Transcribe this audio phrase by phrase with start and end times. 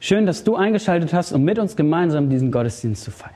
[0.00, 3.34] Schön, dass du eingeschaltet hast, um mit uns gemeinsam diesen Gottesdienst zu feiern.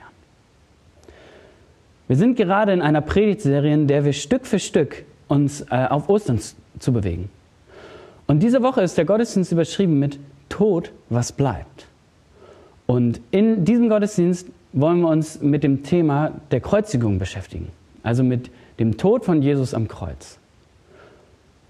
[2.07, 6.09] Wir sind gerade in einer Predigtserie, in der wir Stück für Stück uns äh, auf
[6.09, 6.39] Ostern
[6.79, 7.29] zu bewegen.
[8.27, 11.87] Und diese Woche ist der Gottesdienst überschrieben mit Tod, was bleibt.
[12.87, 17.69] Und in diesem Gottesdienst wollen wir uns mit dem Thema der Kreuzigung beschäftigen,
[18.03, 20.39] also mit dem Tod von Jesus am Kreuz.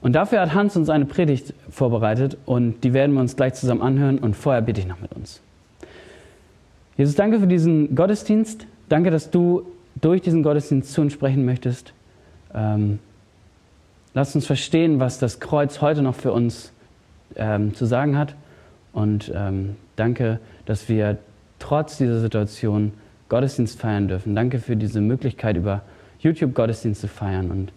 [0.06, 3.82] Und dafür hat Hans uns eine Predigt vorbereitet und die werden wir uns gleich zusammen
[3.82, 5.42] anhören und vorher bitte ich noch mit uns.
[6.96, 8.68] Jesus, danke für diesen Gottesdienst.
[8.88, 9.64] Danke, dass du
[10.00, 11.94] durch diesen Gottesdienst zu uns sprechen möchtest.
[12.54, 13.00] Ähm,
[14.14, 16.72] lass uns verstehen, was das Kreuz heute noch für uns
[17.36, 18.36] ähm, zu sagen hat.
[18.94, 21.18] Und ähm, danke, dass wir
[21.58, 22.94] trotz dieser Situation
[23.28, 24.36] Gottesdienst feiern dürfen.
[24.36, 25.82] Danke für diese Möglichkeit, über
[26.20, 27.72] YouTube Gottesdienst zu feiern und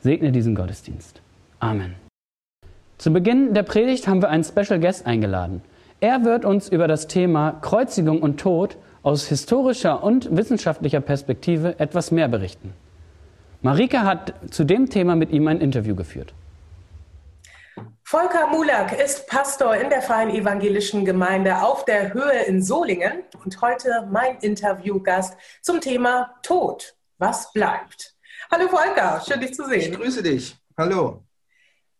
[0.00, 1.20] segne diesen Gottesdienst.
[1.60, 1.96] Amen.
[2.98, 5.62] Zu Beginn der Predigt haben wir einen Special Guest eingeladen.
[6.00, 12.10] Er wird uns über das Thema Kreuzigung und Tod aus historischer und wissenschaftlicher Perspektive etwas
[12.10, 12.74] mehr berichten.
[13.62, 16.34] Marike hat zu dem Thema mit ihm ein Interview geführt.
[18.04, 23.60] Volker Mulak ist Pastor in der Freien Evangelischen Gemeinde auf der Höhe in Solingen und
[23.60, 26.94] heute mein Interviewgast zum Thema Tod.
[27.18, 28.14] Was bleibt?
[28.50, 29.92] Hallo Volker, schön dich zu sehen.
[29.92, 30.56] Ich grüße dich.
[30.78, 31.25] Hallo.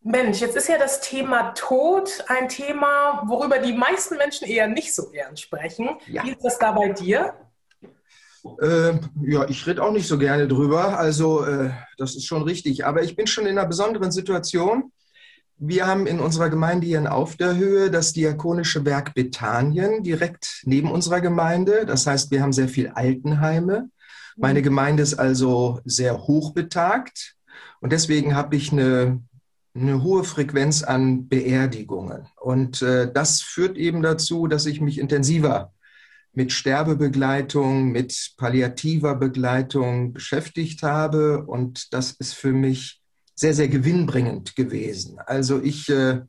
[0.06, 4.94] Mensch, jetzt ist ja das Thema Tod ein Thema, worüber die meisten Menschen eher nicht
[4.94, 5.90] so gern sprechen.
[6.06, 6.22] Ja.
[6.22, 7.34] Wie ist das da bei dir?
[8.60, 8.92] Äh,
[9.24, 10.96] ja, ich rede auch nicht so gerne drüber.
[10.96, 12.86] Also, äh, das ist schon richtig.
[12.86, 14.92] Aber ich bin schon in einer besonderen Situation.
[15.58, 20.62] Wir haben in unserer Gemeinde hier in Auf der Höhe das diakonische Werk Bethanien direkt
[20.64, 21.84] neben unserer Gemeinde.
[21.84, 23.90] Das heißt, wir haben sehr viel Altenheime.
[24.36, 27.34] Meine Gemeinde ist also sehr hoch betagt.
[27.80, 29.20] Und deswegen habe ich eine
[29.76, 32.26] eine hohe Frequenz an Beerdigungen.
[32.40, 35.72] Und äh, das führt eben dazu, dass ich mich intensiver
[36.32, 41.44] mit Sterbebegleitung, mit palliativer Begleitung beschäftigt habe.
[41.46, 43.00] Und das ist für mich
[43.34, 45.18] sehr, sehr gewinnbringend gewesen.
[45.18, 46.20] Also ich äh,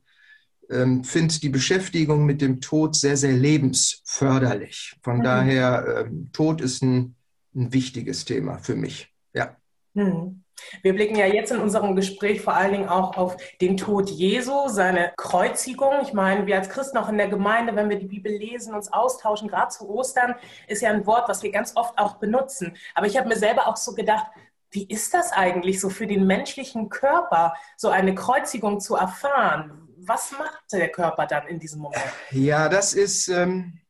[0.68, 4.96] äh, finde die Beschäftigung mit dem Tod sehr, sehr lebensförderlich.
[5.02, 5.22] Von mhm.
[5.22, 7.14] daher, äh, Tod ist ein,
[7.54, 9.12] ein wichtiges Thema für mich.
[9.34, 9.56] Ja.
[9.94, 10.42] Mhm.
[10.82, 14.68] Wir blicken ja jetzt in unserem Gespräch vor allen Dingen auch auf den Tod Jesu,
[14.68, 15.94] seine Kreuzigung.
[16.02, 18.92] Ich meine, wir als Christen auch in der Gemeinde, wenn wir die Bibel lesen, uns
[18.92, 20.34] austauschen, gerade zu Ostern,
[20.66, 22.76] ist ja ein Wort, was wir ganz oft auch benutzen.
[22.94, 24.26] Aber ich habe mir selber auch so gedacht,
[24.70, 29.88] wie ist das eigentlich so für den menschlichen Körper, so eine Kreuzigung zu erfahren?
[29.98, 32.02] Was macht der Körper dann in diesem Moment?
[32.30, 33.80] Ja, das ist, ähm,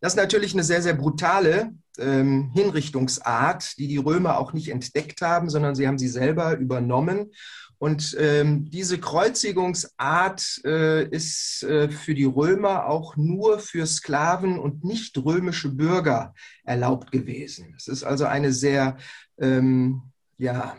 [0.00, 5.22] das ist natürlich eine sehr, sehr brutale ähm, Hinrichtungsart, die die Römer auch nicht entdeckt
[5.22, 7.32] haben, sondern sie haben sie selber übernommen.
[7.78, 14.84] Und ähm, diese Kreuzigungsart äh, ist äh, für die Römer auch nur für Sklaven und
[14.84, 17.74] nicht römische Bürger erlaubt gewesen.
[17.78, 18.98] Es ist also eine sehr,
[19.38, 20.02] ähm,
[20.36, 20.76] ja,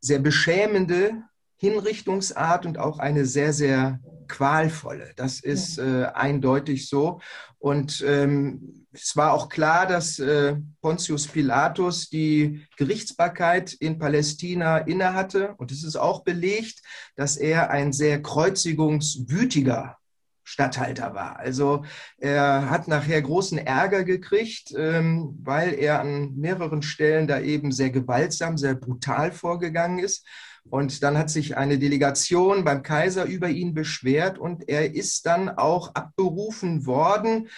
[0.00, 1.22] sehr beschämende
[1.60, 5.12] Hinrichtungsart und auch eine sehr, sehr qualvolle.
[5.16, 7.20] Das ist äh, eindeutig so.
[7.58, 15.54] Und ähm, es war auch klar, dass äh, Pontius Pilatus die Gerichtsbarkeit in Palästina innehatte.
[15.58, 16.80] Und es ist auch belegt,
[17.16, 19.98] dass er ein sehr kreuzigungswütiger
[20.42, 21.38] Statthalter war.
[21.38, 21.84] Also
[22.16, 27.90] er hat nachher großen Ärger gekriegt, ähm, weil er an mehreren Stellen da eben sehr
[27.90, 30.26] gewaltsam, sehr brutal vorgegangen ist.
[30.68, 35.48] Und dann hat sich eine Delegation beim Kaiser über ihn beschwert und er ist dann
[35.48, 37.48] auch abberufen worden,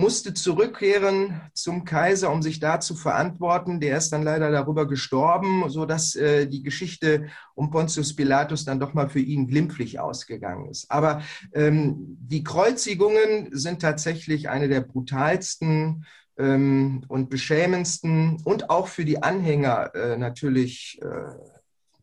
[0.00, 3.80] musste zurückkehren zum Kaiser, um sich da zu verantworten.
[3.80, 8.94] Der ist dann leider darüber gestorben, sodass äh, die Geschichte um Pontius Pilatus dann doch
[8.94, 10.90] mal für ihn glimpflich ausgegangen ist.
[10.90, 11.22] Aber
[11.52, 16.06] ähm, die Kreuzigungen sind tatsächlich eine der brutalsten
[16.38, 21.59] ähm, und beschämendsten und auch für die Anhänger äh, natürlich äh,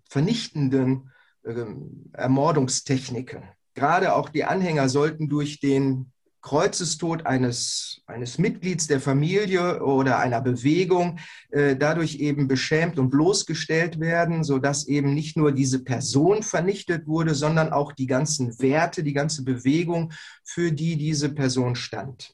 [0.09, 1.11] vernichtenden
[1.43, 1.65] äh,
[2.13, 3.43] Ermordungstechniken.
[3.73, 10.39] Gerade auch die Anhänger sollten durch den Kreuzestod eines, eines Mitglieds der Familie oder einer
[10.39, 11.19] Bewegung
[11.49, 17.35] äh, dadurch eben beschämt und bloßgestellt werden, sodass eben nicht nur diese Person vernichtet wurde,
[17.35, 20.13] sondern auch die ganzen Werte, die ganze Bewegung,
[20.45, 22.33] für die diese Person stand.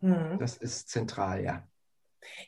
[0.00, 0.38] Mhm.
[0.38, 1.68] Das ist zentral, ja.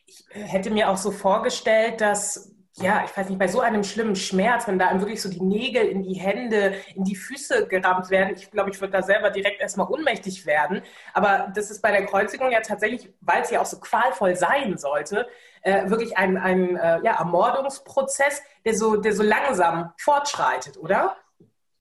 [0.07, 4.17] Ich hätte mir auch so vorgestellt, dass ja, ich weiß nicht, bei so einem schlimmen
[4.17, 8.09] Schmerz, wenn da einem wirklich so die Nägel in die Hände, in die Füße gerammt
[8.09, 10.81] werden, ich glaube, ich würde da selber direkt erstmal ohnmächtig werden.
[11.13, 14.79] Aber das ist bei der Kreuzigung ja tatsächlich, weil es ja auch so qualvoll sein
[14.79, 15.29] sollte,
[15.61, 21.17] äh, wirklich ein, ein äh, ja, Ermordungsprozess, der so, der so langsam fortschreitet, oder?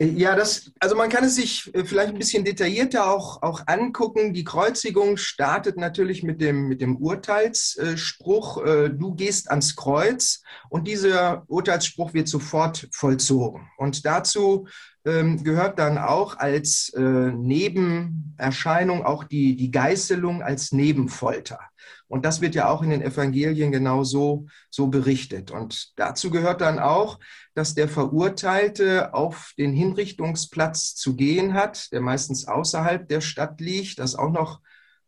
[0.03, 4.33] Ja, das, also man kann es sich äh, vielleicht ein bisschen detaillierter auch, auch angucken.
[4.33, 10.87] Die Kreuzigung startet natürlich mit dem, mit dem Urteilsspruch, äh, du gehst ans Kreuz und
[10.87, 13.69] dieser Urteilsspruch wird sofort vollzogen.
[13.77, 14.67] Und dazu
[15.05, 21.59] ähm, gehört dann auch als äh, Nebenerscheinung auch die, die Geißelung als Nebenfolter.
[22.07, 25.49] Und das wird ja auch in den Evangelien genau so, so berichtet.
[25.49, 27.19] Und dazu gehört dann auch,
[27.53, 33.99] dass der Verurteilte auf den Hinrichtungsplatz zu gehen hat, der meistens außerhalb der Stadt liegt.
[33.99, 34.61] Das ist auch noch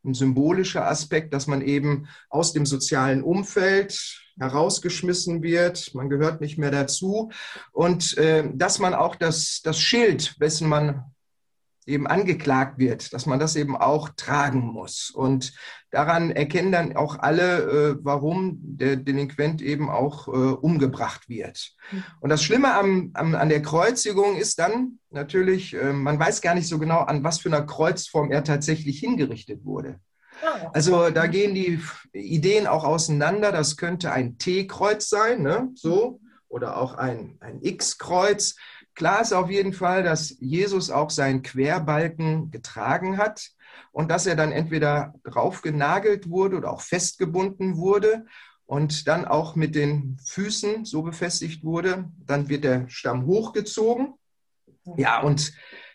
[0.03, 6.57] ein symbolischer Aspekt, dass man eben aus dem sozialen Umfeld herausgeschmissen wird, man gehört nicht
[6.57, 7.31] mehr dazu
[7.71, 11.12] und äh, dass man auch das, das Schild, wessen man
[11.87, 15.09] eben angeklagt wird, dass man das eben auch tragen muss.
[15.09, 15.53] Und
[15.91, 21.75] daran erkennen dann auch alle, äh, warum der Delinquent eben auch äh, umgebracht wird.
[22.19, 26.55] Und das Schlimme am, am, an der Kreuzigung ist dann natürlich, äh, man weiß gar
[26.55, 29.99] nicht so genau, an was für einer Kreuzform er tatsächlich hingerichtet wurde.
[30.43, 30.71] Ah.
[30.73, 31.79] Also da gehen die
[32.11, 33.51] Ideen auch auseinander.
[33.51, 35.69] Das könnte ein T-Kreuz sein, ne?
[35.75, 38.55] so, oder auch ein, ein X-Kreuz.
[38.95, 43.49] Klar ist auf jeden Fall, dass Jesus auch seinen Querbalken getragen hat
[43.91, 48.25] und dass er dann entweder draufgenagelt wurde oder auch festgebunden wurde
[48.65, 52.09] und dann auch mit den Füßen so befestigt wurde.
[52.25, 54.13] Dann wird der Stamm hochgezogen.
[54.97, 55.53] Ja, und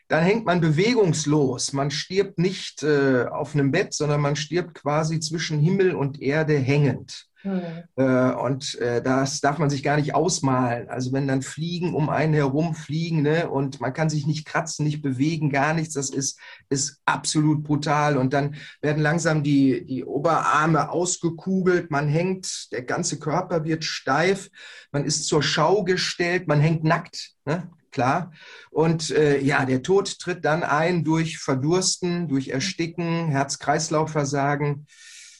[0.09, 1.73] dann hängt man bewegungslos.
[1.73, 6.56] Man stirbt nicht äh, auf einem Bett, sondern man stirbt quasi zwischen Himmel und Erde
[6.56, 7.27] hängend.
[7.49, 8.35] Mhm.
[8.37, 10.89] Und äh, das darf man sich gar nicht ausmalen.
[10.89, 14.85] Also wenn dann Fliegen um einen herum fliegen ne, und man kann sich nicht kratzen,
[14.85, 18.17] nicht bewegen, gar nichts, das ist, ist absolut brutal.
[18.17, 24.51] Und dann werden langsam die, die Oberarme ausgekugelt, man hängt, der ganze Körper wird steif,
[24.93, 27.33] man ist zur Schau gestellt, man hängt nackt.
[27.44, 27.71] Ne?
[27.91, 28.33] klar.
[28.71, 34.87] Und äh, ja, der Tod tritt dann ein durch Verdursten, durch Ersticken, Herz-Kreislauf-Versagen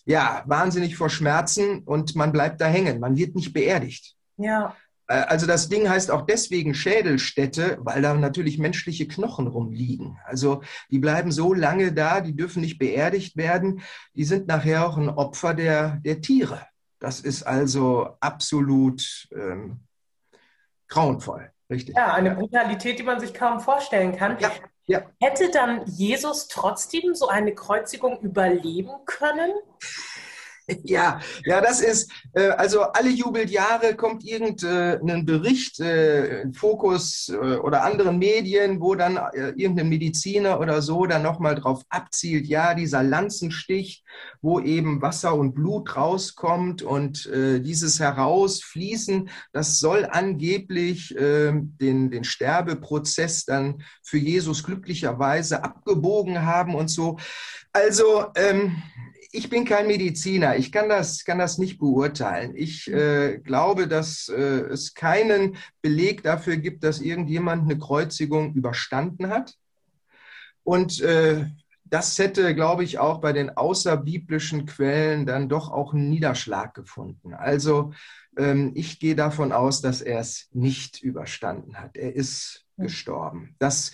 [0.09, 2.99] ja, wahnsinnig vor Schmerzen und man bleibt da hängen.
[2.99, 4.17] Man wird nicht beerdigt.
[4.39, 4.75] Ja.
[5.07, 10.19] Äh, also das Ding heißt auch deswegen Schädelstätte, weil da natürlich menschliche Knochen rumliegen.
[10.25, 13.83] Also die bleiben so lange da, die dürfen nicht beerdigt werden.
[14.15, 16.63] Die sind nachher auch ein Opfer der, der Tiere.
[17.01, 19.81] Das ist also absolut ähm,
[20.89, 21.51] grauenvoll.
[21.71, 21.95] Richtig.
[21.97, 24.39] Ja, eine Brutalität, die man sich kaum vorstellen kann.
[24.41, 24.51] Ja,
[24.89, 25.03] ja.
[25.21, 29.53] Hätte dann Jesus trotzdem so eine Kreuzigung überleben können?
[30.85, 37.85] Ja, ja, das ist, äh, also alle Jubeljahre kommt irgendein Bericht, äh, Fokus äh, oder
[37.85, 39.19] anderen Medien, wo dann
[39.57, 44.05] irgendein Mediziner oder so dann nochmal drauf abzielt, ja, dieser Lanzenstich,
[44.43, 52.25] wo eben Wasser und Blut rauskommt und dieses Herausfließen, das soll angeblich ähm, den, den
[52.25, 57.19] Sterbeprozess dann für Jesus glücklicherweise abgebogen haben und so.
[57.73, 58.83] Also, ähm,
[59.39, 62.55] ich bin kein Mediziner, ich kann das, kann das nicht beurteilen.
[62.57, 69.29] Ich äh, glaube, dass äh, es keinen Beleg dafür gibt, dass irgendjemand eine Kreuzigung überstanden
[69.29, 69.55] hat.
[70.65, 71.47] Und äh,
[71.85, 77.33] das hätte, glaube ich, auch bei den außerbiblischen Quellen dann doch auch einen Niederschlag gefunden.
[77.33, 77.93] Also
[78.37, 81.97] ähm, ich gehe davon aus, dass er es nicht überstanden hat.
[81.97, 83.55] Er ist gestorben.
[83.61, 83.93] Das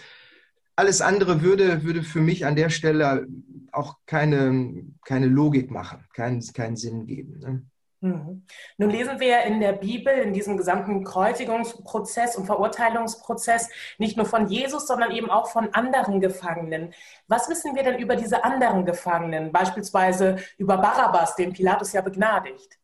[0.77, 3.27] alles andere würde, würde für mich an der Stelle
[3.73, 7.39] auch keine, keine Logik machen, keinen, keinen Sinn geben.
[7.39, 7.63] Ne?
[8.05, 8.45] Mhm.
[8.77, 14.47] Nun lesen wir in der Bibel, in diesem gesamten Kreuzigungsprozess und Verurteilungsprozess, nicht nur von
[14.47, 16.93] Jesus, sondern eben auch von anderen Gefangenen.
[17.29, 22.79] Was wissen wir denn über diese anderen Gefangenen, beispielsweise über Barabbas, den Pilatus ja begnadigt?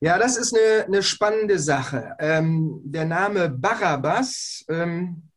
[0.00, 2.16] Ja, das ist eine, eine spannende Sache.
[2.18, 5.27] Ähm, der Name Barabbas, ähm,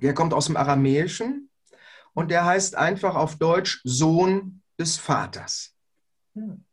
[0.00, 1.50] der kommt aus dem Aramäischen
[2.14, 5.74] und der heißt einfach auf Deutsch Sohn des Vaters.
[6.34, 6.64] Hm.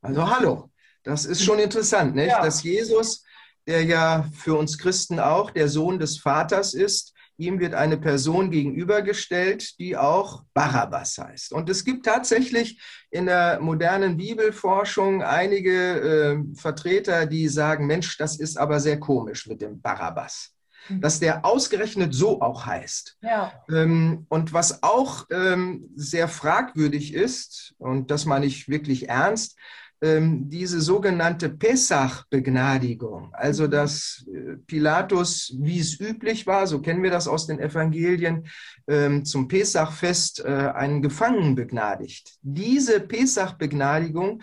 [0.00, 0.70] Also hallo,
[1.02, 2.28] das ist schon interessant, nicht?
[2.28, 2.42] Ja.
[2.42, 3.24] dass Jesus,
[3.66, 8.50] der ja für uns Christen auch der Sohn des Vaters ist, ihm wird eine Person
[8.50, 11.52] gegenübergestellt, die auch Barabbas heißt.
[11.52, 18.38] Und es gibt tatsächlich in der modernen Bibelforschung einige äh, Vertreter, die sagen, Mensch, das
[18.38, 20.52] ist aber sehr komisch mit dem Barabbas.
[20.88, 23.18] Dass der ausgerechnet so auch heißt.
[23.22, 23.52] Ja.
[23.70, 29.56] Ähm, und was auch ähm, sehr fragwürdig ist, und das meine ich wirklich ernst,
[30.00, 37.10] ähm, diese sogenannte Pessach-Begnadigung, also dass äh, Pilatus, wie es üblich war, so kennen wir
[37.10, 38.46] das aus den Evangelien,
[38.86, 42.38] ähm, zum Pessachfest äh, einen Gefangenen begnadigt.
[42.42, 44.40] Diese Pessach-Begnadigung,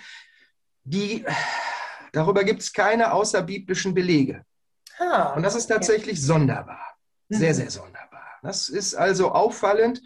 [0.84, 1.24] die,
[2.12, 4.44] darüber gibt es keine außerbiblischen Belege.
[5.00, 6.26] Ah, und das ist tatsächlich okay.
[6.26, 6.96] sonderbar.
[7.30, 8.40] Sehr, sehr sonderbar.
[8.44, 10.02] Das ist also auffallend,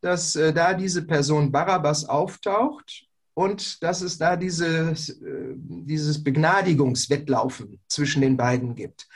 [0.00, 7.80] dass äh, da diese Person Barabbas auftaucht und dass es da dieses, äh, dieses Begnadigungswettlaufen
[7.88, 9.08] zwischen den beiden gibt.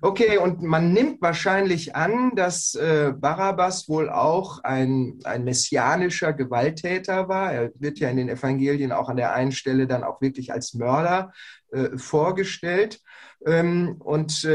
[0.00, 7.28] Okay, und man nimmt wahrscheinlich an, dass äh, Barabbas wohl auch ein, ein messianischer Gewalttäter
[7.28, 7.52] war.
[7.52, 10.74] Er wird ja in den Evangelien auch an der einen Stelle dann auch wirklich als
[10.74, 11.32] Mörder
[11.70, 13.00] äh, vorgestellt.
[13.46, 14.48] Ähm, und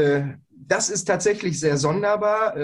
[0.50, 2.54] das ist tatsächlich sehr sonderbar.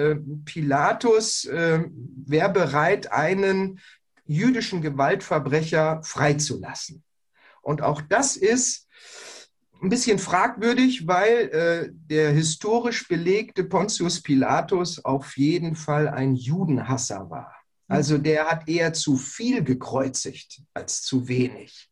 [0.45, 3.78] Pilatus wäre bereit, einen
[4.30, 7.02] jüdischen Gewaltverbrecher freizulassen.
[7.62, 8.87] Und auch das ist
[9.82, 17.28] ein bisschen fragwürdig, weil äh, der historisch belegte Pontius Pilatus auf jeden Fall ein Judenhasser
[17.30, 17.54] war.
[17.88, 21.90] Also der hat eher zu viel gekreuzigt als zu wenig.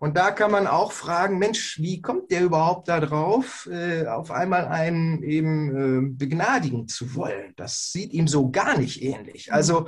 [0.00, 4.30] Und da kann man auch fragen, Mensch, wie kommt der überhaupt da drauf, äh, auf
[4.30, 7.52] einmal einen eben äh, begnadigen zu wollen?
[7.56, 9.52] Das sieht ihm so gar nicht ähnlich.
[9.52, 9.86] Also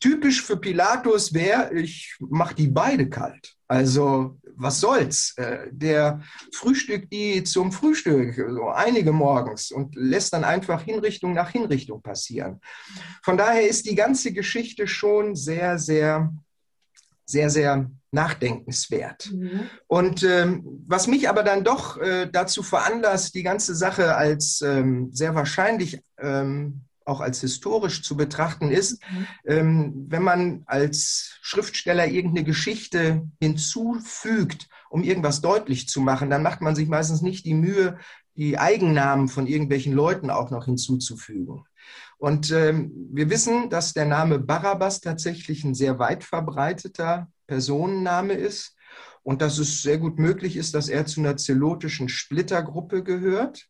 [0.00, 3.54] typisch für Pilatus wäre, ich mache die beide kalt.
[3.68, 5.34] Also was soll's?
[5.36, 6.20] Äh, der
[6.52, 12.60] frühstückt die zum Frühstück, so einige morgens und lässt dann einfach Hinrichtung nach Hinrichtung passieren.
[13.22, 16.32] Von daher ist die ganze Geschichte schon sehr, sehr,
[17.24, 19.30] sehr, sehr nachdenkenswert.
[19.32, 19.70] Mhm.
[19.86, 25.10] Und ähm, was mich aber dann doch äh, dazu veranlasst, die ganze Sache als ähm,
[25.12, 29.26] sehr wahrscheinlich ähm, auch als historisch zu betrachten ist, mhm.
[29.44, 36.60] ähm, wenn man als Schriftsteller irgendeine Geschichte hinzufügt, um irgendwas deutlich zu machen, dann macht
[36.60, 37.98] man sich meistens nicht die Mühe,
[38.36, 41.64] die Eigennamen von irgendwelchen Leuten auch noch hinzuzufügen.
[42.18, 48.76] Und ähm, wir wissen, dass der Name Barabbas tatsächlich ein sehr weit verbreiteter Personenname ist
[49.22, 53.69] und dass es sehr gut möglich ist, dass er zu einer zelotischen Splittergruppe gehört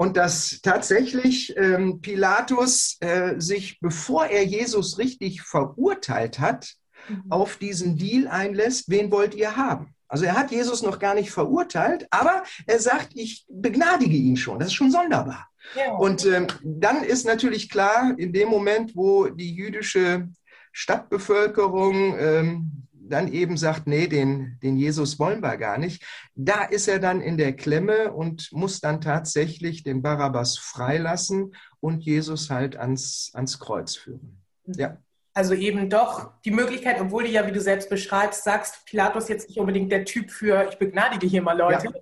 [0.00, 6.72] und dass tatsächlich ähm, Pilatus äh, sich, bevor er Jesus richtig verurteilt hat,
[7.06, 7.24] mhm.
[7.28, 9.94] auf diesen Deal einlässt, wen wollt ihr haben?
[10.08, 14.58] Also er hat Jesus noch gar nicht verurteilt, aber er sagt, ich begnadige ihn schon.
[14.58, 15.50] Das ist schon sonderbar.
[15.76, 15.92] Ja.
[15.92, 20.30] Und ähm, dann ist natürlich klar, in dem Moment, wo die jüdische
[20.72, 26.88] Stadtbevölkerung ähm, dann eben sagt, nee, den, den Jesus wollen wir gar nicht, da ist
[26.88, 32.76] er dann in der Klemme und muss dann tatsächlich den Barabbas freilassen und Jesus halt
[32.76, 34.42] ans, ans Kreuz führen.
[34.66, 34.96] Ja.
[35.32, 39.48] Also eben doch die Möglichkeit, obwohl du ja, wie du selbst beschreibst, sagst, Pilatus jetzt
[39.48, 41.92] nicht unbedingt der Typ für, ich begnadige hier mal Leute, ja.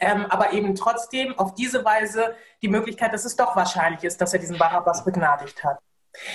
[0.00, 4.32] ähm, aber eben trotzdem auf diese Weise die Möglichkeit, dass es doch wahrscheinlich ist, dass
[4.32, 5.78] er diesen Barabbas begnadigt hat.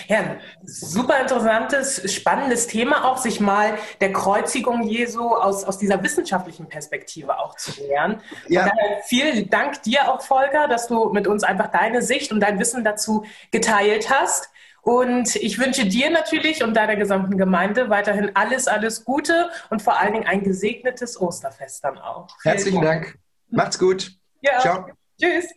[0.08, 6.68] Ja, super interessantes, spannendes Thema auch, sich mal der Kreuzigung Jesu aus, aus dieser wissenschaftlichen
[6.68, 8.22] Perspektive auch zu nähern.
[8.48, 8.70] Ja.
[9.06, 12.84] vielen Dank dir auch, Volker, dass du mit uns einfach deine Sicht und dein Wissen
[12.84, 14.50] dazu geteilt hast.
[14.82, 19.98] Und ich wünsche dir natürlich und deiner gesamten Gemeinde weiterhin alles, alles Gute und vor
[19.98, 22.28] allen Dingen ein gesegnetes Osterfest dann auch.
[22.44, 23.18] Herzlichen Dank.
[23.50, 24.12] Macht's gut.
[24.42, 24.60] Ja.
[24.60, 24.86] Ciao.
[25.20, 25.54] Tschüss.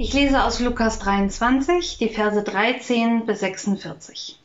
[0.00, 4.38] Ich lese aus Lukas 23, die Verse 13 bis 46.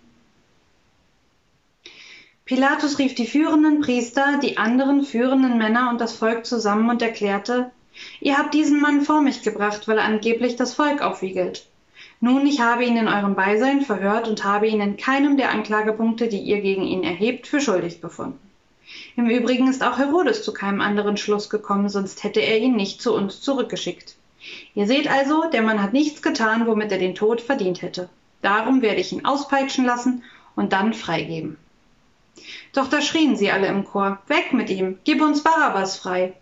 [2.44, 7.70] Pilatus rief die führenden Priester, die anderen führenden Männer und das Volk zusammen und erklärte,
[8.20, 11.68] Ihr habt diesen Mann vor mich gebracht, weil er angeblich das Volk aufwiegelt.
[12.20, 16.30] Nun, ich habe ihn in eurem Beisein verhört und habe ihn in keinem der Anklagepunkte,
[16.30, 18.40] die ihr gegen ihn erhebt, für schuldig befunden.
[19.16, 23.04] Im Übrigen ist auch Herodes zu keinem anderen Schluss gekommen, sonst hätte er ihn nicht
[23.04, 24.16] zu uns zurückgeschickt.
[24.76, 28.10] Ihr seht also, der Mann hat nichts getan, womit er den Tod verdient hätte.
[28.42, 30.24] Darum werde ich ihn auspeitschen lassen
[30.56, 31.58] und dann freigeben.
[32.74, 36.34] Doch da schrien sie alle im Chor, weg mit ihm, gib uns Barabbas frei.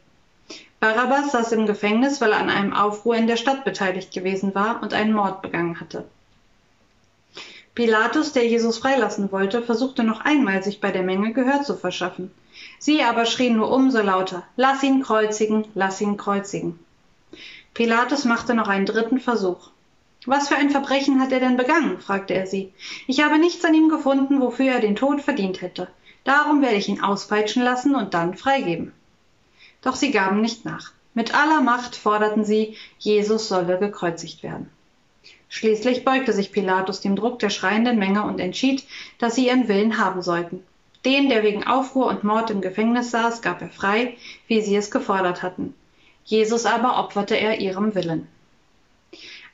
[0.80, 4.82] Barabbas saß im Gefängnis, weil er an einem Aufruhr in der Stadt beteiligt gewesen war
[4.82, 6.06] und einen Mord begangen hatte.
[7.76, 12.32] Pilatus, der Jesus freilassen wollte, versuchte noch einmal, sich bei der Menge Gehör zu verschaffen.
[12.80, 16.80] Sie aber schrien nur umso lauter, lass ihn kreuzigen, lass ihn kreuzigen.
[17.74, 19.70] Pilatus machte noch einen dritten Versuch.
[20.26, 22.00] Was für ein Verbrechen hat er denn begangen?
[22.00, 22.74] fragte er sie.
[23.08, 25.88] Ich habe nichts an ihm gefunden, wofür er den Tod verdient hätte.
[26.24, 28.94] Darum werde ich ihn auspeitschen lassen und dann freigeben.
[29.82, 30.92] Doch sie gaben nicht nach.
[31.14, 34.70] Mit aller Macht forderten sie, Jesus solle gekreuzigt werden.
[35.50, 38.86] Schließlich beugte sich Pilatus dem Druck der schreienden Menge und entschied,
[39.18, 40.64] dass sie ihren Willen haben sollten.
[41.04, 44.16] Den, der wegen Aufruhr und Mord im Gefängnis saß, gab er frei,
[44.48, 45.74] wie sie es gefordert hatten.
[46.24, 48.28] Jesus aber opferte er ihrem Willen.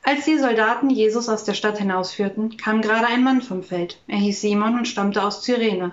[0.02, 3.98] Als die Soldaten Jesus aus der Stadt hinausführten, kam gerade ein Mann vom Feld.
[4.06, 5.92] Er hieß Simon und stammte aus Cyrene.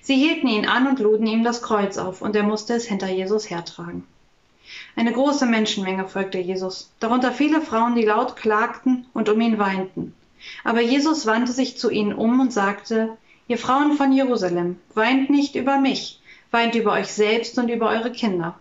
[0.00, 3.08] Sie hielten ihn an und luden ihm das Kreuz auf, und er musste es hinter
[3.08, 4.04] Jesus hertragen.
[4.96, 10.14] Eine große Menschenmenge folgte Jesus, darunter viele Frauen, die laut klagten und um ihn weinten.
[10.64, 13.16] Aber Jesus wandte sich zu ihnen um und sagte,
[13.48, 16.20] Ihr Frauen von Jerusalem, weint nicht über mich,
[16.52, 18.56] weint über euch selbst und über eure Kinder.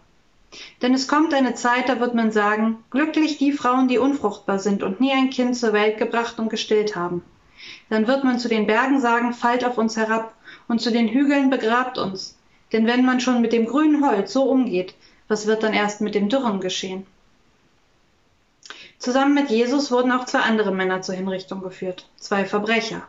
[0.82, 4.84] Denn es kommt eine Zeit, da wird man sagen, glücklich die Frauen, die unfruchtbar sind
[4.84, 7.24] und nie ein Kind zur Welt gebracht und gestillt haben.
[7.90, 10.34] Dann wird man zu den Bergen sagen, fallt auf uns herab,
[10.68, 12.38] und zu den Hügeln begrabt uns.
[12.72, 14.94] Denn wenn man schon mit dem grünen Holz so umgeht,
[15.28, 17.06] was wird dann erst mit dem dürren geschehen?
[18.98, 23.02] Zusammen mit Jesus wurden auch zwei andere Männer zur Hinrichtung geführt, zwei Verbrecher.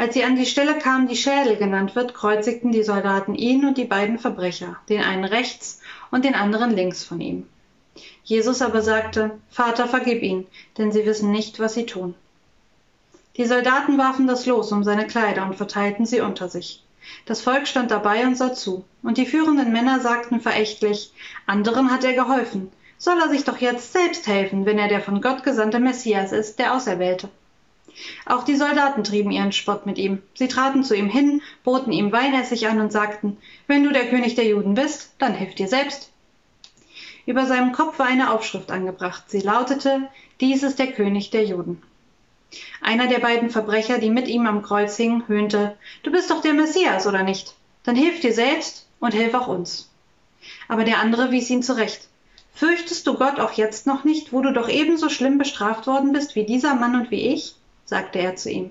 [0.00, 3.76] Als sie an die Stelle kamen, die Schädel genannt wird, kreuzigten die Soldaten ihn und
[3.76, 7.46] die beiden Verbrecher, den einen rechts und den anderen links von ihm.
[8.24, 10.46] Jesus aber sagte, Vater, vergib ihn,
[10.78, 12.14] denn sie wissen nicht, was sie tun.
[13.36, 16.82] Die Soldaten warfen das Los um seine Kleider und verteilten sie unter sich.
[17.26, 21.12] Das Volk stand dabei und sah zu, und die führenden Männer sagten verächtlich,
[21.44, 25.20] anderen hat er geholfen, soll er sich doch jetzt selbst helfen, wenn er der von
[25.20, 27.28] Gott gesandte Messias ist, der Auserwählte.
[28.26, 30.22] Auch die Soldaten trieben ihren Spott mit ihm.
[30.34, 34.34] Sie traten zu ihm hin, boten ihm Weinessig an und sagten, wenn du der König
[34.34, 36.10] der Juden bist, dann hilf dir selbst.
[37.26, 39.24] Über seinem Kopf war eine Aufschrift angebracht.
[39.28, 40.08] Sie lautete,
[40.40, 41.82] dies ist der König der Juden.
[42.80, 46.54] Einer der beiden Verbrecher, die mit ihm am Kreuz hingen, höhnte, du bist doch der
[46.54, 47.54] Messias, oder nicht?
[47.84, 49.90] Dann hilf dir selbst und hilf auch uns.
[50.68, 52.08] Aber der andere wies ihn zurecht.
[52.54, 56.34] Fürchtest du Gott auch jetzt noch nicht, wo du doch ebenso schlimm bestraft worden bist
[56.34, 57.54] wie dieser Mann und wie ich?
[57.90, 58.70] Sagte er zu ihm.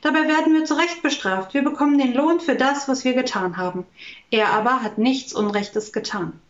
[0.00, 1.54] Dabei werden wir zu Recht bestraft.
[1.54, 3.84] Wir bekommen den Lohn für das, was wir getan haben.
[4.30, 6.40] Er aber hat nichts Unrechtes getan.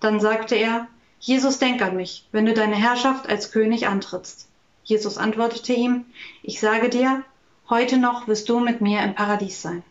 [0.00, 0.86] Dann sagte er,
[1.18, 4.46] Jesus, denk an mich, wenn du deine Herrschaft als König antrittst.
[4.84, 6.04] Jesus antwortete ihm,
[6.42, 7.24] ich sage dir,
[7.68, 9.82] heute noch wirst du mit mir im Paradies sein.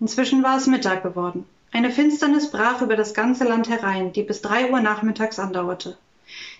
[0.00, 1.44] Inzwischen war es Mittag geworden.
[1.72, 5.98] Eine Finsternis brach über das ganze Land herein, die bis drei Uhr nachmittags andauerte.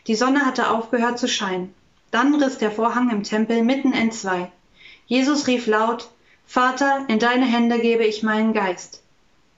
[0.07, 1.75] Die Sonne hatte aufgehört zu scheinen.
[2.11, 4.51] Dann riss der Vorhang im Tempel mitten entzwei.
[5.07, 6.11] Jesus rief laut,
[6.45, 9.03] Vater, in deine Hände gebe ich meinen Geist.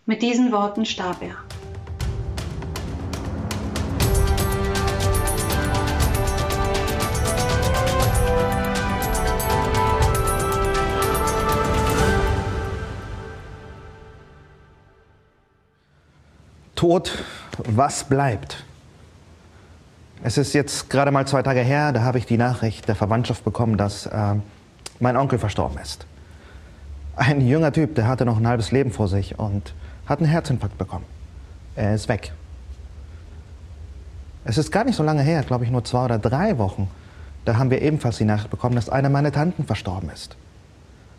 [0.05, 1.37] Mit diesen Worten starb er.
[16.75, 17.25] Tod,
[17.59, 18.65] was bleibt?
[20.25, 23.45] Es ist jetzt gerade mal zwei Tage her, da habe ich die Nachricht der Verwandtschaft
[23.45, 24.35] bekommen, dass äh,
[25.01, 26.07] mein Onkel verstorben ist.
[27.17, 29.75] Ein junger Typ, der hatte noch ein halbes Leben vor sich und
[30.07, 31.05] hat einen Herzinfarkt bekommen.
[31.75, 32.33] Er ist weg.
[34.45, 36.89] Es ist gar nicht so lange her, glaube ich nur zwei oder drei Wochen,
[37.45, 40.37] da haben wir ebenfalls die Nachricht bekommen, dass eine meiner Tanten verstorben ist.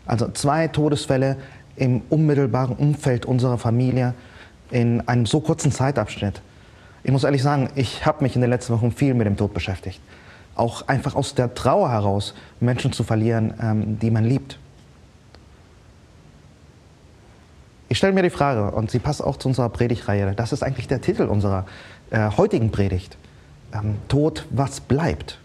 [0.06, 1.36] Also zwei Todesfälle
[1.76, 4.14] im unmittelbaren Umfeld unserer Familie
[4.70, 6.40] in einem so kurzen Zeitabschnitt.
[7.04, 9.52] Ich muss ehrlich sagen, ich habe mich in den letzten Wochen viel mit dem Tod
[9.52, 10.00] beschäftigt.
[10.56, 14.58] Auch einfach aus der Trauer heraus, Menschen zu verlieren, ähm, die man liebt.
[17.90, 20.88] Ich stelle mir die Frage, und sie passt auch zu unserer Predigtreihe, das ist eigentlich
[20.88, 21.66] der Titel unserer
[22.10, 23.18] äh, heutigen Predigt.
[23.74, 25.38] Ähm, Tod, was bleibt?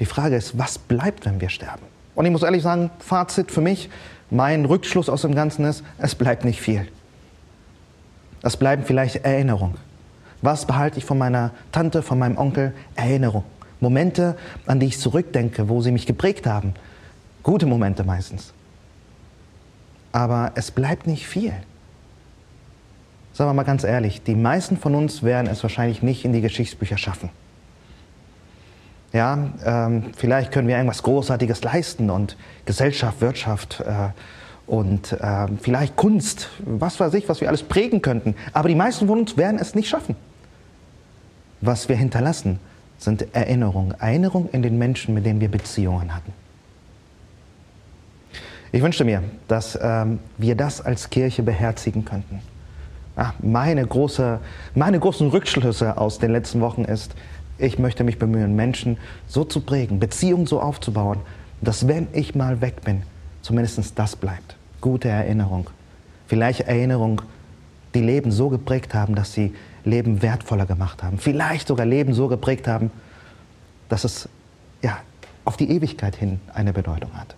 [0.00, 1.82] Die Frage ist, was bleibt, wenn wir sterben?
[2.16, 3.88] Und ich muss ehrlich sagen, Fazit für mich,
[4.30, 6.88] mein Rückschluss aus dem Ganzen ist, es bleibt nicht viel.
[8.44, 9.78] Das bleiben vielleicht Erinnerungen.
[10.42, 12.74] Was behalte ich von meiner Tante, von meinem Onkel?
[12.94, 13.42] Erinnerung.
[13.80, 16.74] Momente, an die ich zurückdenke, wo sie mich geprägt haben.
[17.42, 18.52] Gute Momente meistens.
[20.12, 21.54] Aber es bleibt nicht viel.
[23.32, 26.42] Sagen wir mal ganz ehrlich, die meisten von uns werden es wahrscheinlich nicht in die
[26.42, 27.30] Geschichtsbücher schaffen.
[29.14, 34.10] Ja, ähm, vielleicht können wir irgendwas Großartiges leisten und Gesellschaft, Wirtschaft, äh,
[34.66, 38.34] und äh, vielleicht Kunst, was weiß ich, was wir alles prägen könnten.
[38.52, 40.16] Aber die meisten von uns werden es nicht schaffen.
[41.60, 42.58] Was wir hinterlassen,
[42.98, 43.94] sind Erinnerungen.
[44.00, 46.32] Erinnerungen in den Menschen, mit denen wir Beziehungen hatten.
[48.72, 52.40] Ich wünschte mir, dass ähm, wir das als Kirche beherzigen könnten.
[53.16, 54.40] Ach, meine, große,
[54.74, 57.14] meine großen Rückschlüsse aus den letzten Wochen ist,
[57.58, 58.96] ich möchte mich bemühen, Menschen
[59.28, 61.20] so zu prägen, Beziehungen so aufzubauen,
[61.60, 63.02] dass wenn ich mal weg bin,
[63.44, 64.56] zumindest das bleibt.
[64.80, 65.68] Gute Erinnerung.
[66.26, 67.22] Vielleicht Erinnerung,
[67.94, 69.54] die Leben so geprägt haben, dass sie
[69.84, 71.18] Leben wertvoller gemacht haben.
[71.18, 72.90] Vielleicht sogar Leben so geprägt haben,
[73.90, 74.28] dass es
[74.82, 74.98] ja,
[75.44, 77.36] auf die Ewigkeit hin eine Bedeutung hat.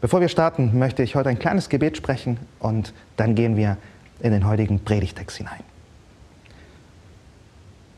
[0.00, 3.76] Bevor wir starten, möchte ich heute ein kleines Gebet sprechen und dann gehen wir
[4.20, 5.64] in den heutigen Predigtext hinein.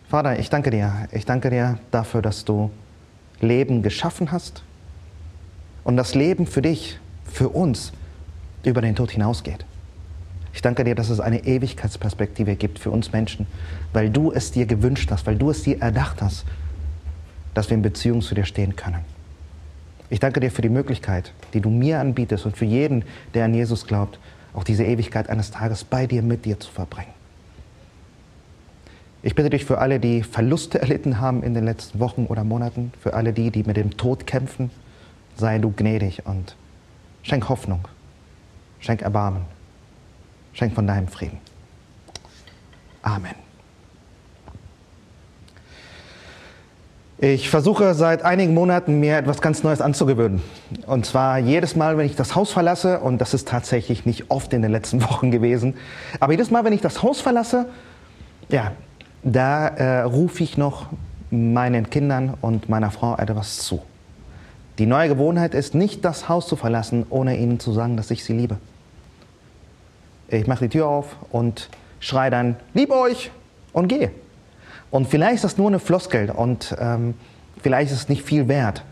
[0.09, 1.07] Vater, ich danke dir.
[1.12, 2.71] Ich danke dir dafür, dass du
[3.41, 4.62] Leben geschaffen hast
[5.88, 7.92] und das Leben für dich, für uns
[8.62, 9.64] über den Tod hinausgeht.
[10.53, 13.46] Ich danke dir, dass es eine Ewigkeitsperspektive gibt für uns Menschen,
[13.94, 16.44] weil du es dir gewünscht hast, weil du es dir erdacht hast,
[17.55, 19.01] dass wir in Beziehung zu dir stehen können.
[20.11, 23.55] Ich danke dir für die Möglichkeit, die du mir anbietest und für jeden, der an
[23.55, 24.18] Jesus glaubt,
[24.53, 27.14] auch diese Ewigkeit eines Tages bei dir, mit dir zu verbringen.
[29.22, 32.92] Ich bitte dich für alle, die Verluste erlitten haben in den letzten Wochen oder Monaten,
[33.01, 34.70] für alle die, die mit dem Tod kämpfen,
[35.38, 36.57] sei du gnädig und
[37.22, 37.87] schenk Hoffnung,
[38.81, 39.42] schenk Erbarmen,
[40.53, 41.38] schenk von deinem Frieden.
[43.03, 43.35] Amen.
[47.20, 50.40] Ich versuche seit einigen Monaten mir etwas ganz Neues anzugewöhnen.
[50.87, 54.53] Und zwar jedes Mal, wenn ich das Haus verlasse, und das ist tatsächlich nicht oft
[54.53, 55.74] in den letzten Wochen gewesen,
[56.20, 57.66] aber jedes Mal, wenn ich das Haus verlasse,
[58.48, 58.72] ja,
[59.24, 60.87] da äh, rufe ich noch
[61.31, 63.83] meinen Kindern und meiner Frau etwas zu.
[64.79, 68.25] Die neue Gewohnheit ist nicht, das Haus zu verlassen, ohne ihnen zu sagen, dass ich
[68.25, 68.59] sie liebe.
[70.29, 71.69] Ich mache die Tür auf und
[72.01, 73.31] schreie dann, lieb euch
[73.73, 74.12] und gehe.
[74.91, 77.14] Und vielleicht ist das nur eine Floskel und ähm,
[77.61, 78.85] vielleicht ist es nicht viel wert.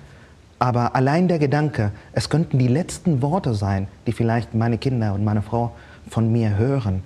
[0.59, 5.25] Aber allein der Gedanke, es könnten die letzten Worte sein, die vielleicht meine Kinder und
[5.25, 5.73] meine Frau
[6.09, 7.03] von mir hören,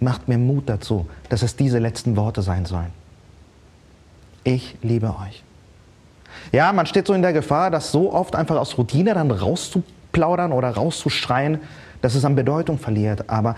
[0.00, 2.92] macht mir Mut dazu, dass es diese letzten Worte sein sollen.
[4.42, 5.44] Ich liebe euch.
[6.52, 10.52] Ja, man steht so in der Gefahr, das so oft einfach aus Routine dann rauszuplaudern
[10.52, 11.60] oder rauszuschreien,
[12.02, 13.28] dass es an Bedeutung verliert.
[13.28, 13.54] Aber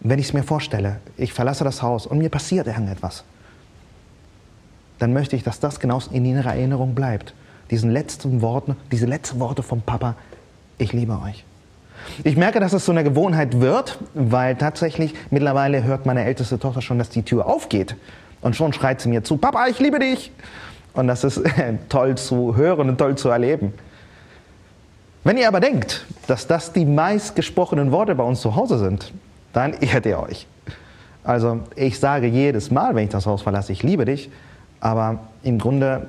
[0.00, 3.24] wenn ich es mir vorstelle, ich verlasse das Haus und mir passiert irgendetwas,
[4.98, 7.34] dann möchte ich, dass das genau in ihrer Erinnerung bleibt.
[7.70, 10.14] Diesen letzten Worten, diese letzten Worte vom Papa,
[10.78, 11.44] ich liebe euch.
[12.24, 16.80] Ich merke, dass es so eine Gewohnheit wird, weil tatsächlich mittlerweile hört meine älteste Tochter
[16.80, 17.96] schon, dass die Tür aufgeht.
[18.40, 20.32] Und schon schreit sie mir zu, Papa, ich liebe dich.
[20.94, 21.40] Und das ist
[21.88, 23.72] toll zu hören und toll zu erleben.
[25.22, 29.12] Wenn ihr aber denkt, dass das die meistgesprochenen Worte bei uns zu Hause sind,
[29.52, 30.46] dann irrt ihr euch.
[31.22, 34.30] Also ich sage jedes Mal, wenn ich das Haus verlasse, ich liebe dich,
[34.80, 36.06] aber im Grunde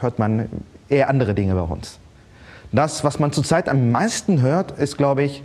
[0.00, 0.48] hört man
[0.88, 1.98] eher andere Dinge bei uns.
[2.72, 5.42] Das, was man zurzeit am meisten hört, ist, glaube ich,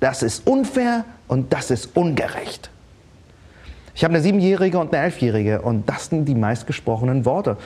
[0.00, 2.70] das ist unfair und das ist ungerecht.
[3.94, 7.56] Ich habe eine Siebenjährige und eine Elfjährige und das sind die meistgesprochenen Worte.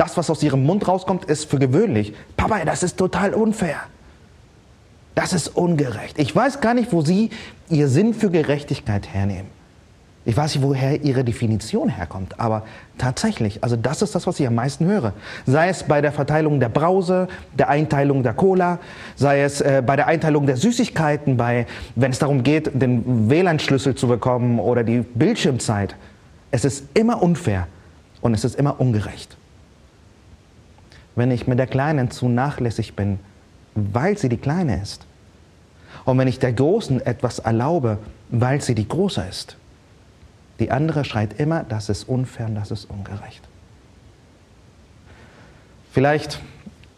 [0.00, 2.14] Das, was aus ihrem Mund rauskommt, ist für gewöhnlich.
[2.34, 3.76] Papa, das ist total unfair.
[5.14, 6.18] Das ist ungerecht.
[6.18, 7.28] Ich weiß gar nicht, wo Sie
[7.68, 9.48] Ihr Sinn für Gerechtigkeit hernehmen.
[10.24, 12.62] Ich weiß nicht, woher Ihre Definition herkommt, aber
[12.96, 15.12] tatsächlich, also das ist das, was ich am meisten höre.
[15.44, 18.78] Sei es bei der Verteilung der Brause, der Einteilung der Cola,
[19.16, 23.94] sei es äh, bei der Einteilung der Süßigkeiten, bei, wenn es darum geht, den WLAN-Schlüssel
[23.96, 25.94] zu bekommen oder die Bildschirmzeit.
[26.50, 27.66] Es ist immer unfair
[28.22, 29.36] und es ist immer ungerecht.
[31.20, 33.20] Wenn ich mit der Kleinen zu nachlässig bin,
[33.74, 35.04] weil sie die Kleine ist,
[36.06, 37.98] und wenn ich der Großen etwas erlaube,
[38.30, 39.58] weil sie die Große ist,
[40.60, 43.42] die andere schreit immer, das ist unfair und das ist ungerecht.
[45.92, 46.40] Vielleicht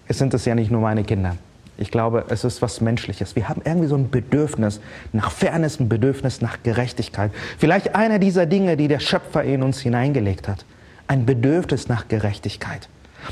[0.08, 1.36] sind es ja nicht nur meine Kinder.
[1.76, 3.34] Ich glaube, es ist was Menschliches.
[3.34, 4.80] Wir haben irgendwie so ein Bedürfnis
[5.12, 7.32] nach Fairness, ein Bedürfnis nach Gerechtigkeit.
[7.58, 10.64] Vielleicht einer dieser Dinge, die der Schöpfer in uns hineingelegt hat.
[11.08, 12.88] Ein Bedürfnis nach Gerechtigkeit.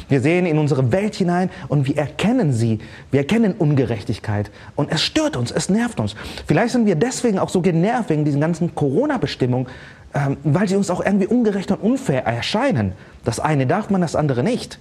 [0.09, 2.79] Wir sehen in unsere Welt hinein und wir erkennen sie.
[3.11, 4.51] Wir erkennen Ungerechtigkeit.
[4.77, 6.15] Und es stört uns, es nervt uns.
[6.47, 9.67] Vielleicht sind wir deswegen auch so genervt wegen diesen ganzen Corona-Bestimmungen,
[10.15, 12.93] ähm, weil sie uns auch irgendwie ungerecht und unfair erscheinen.
[13.25, 14.79] Das eine darf man, das andere nicht.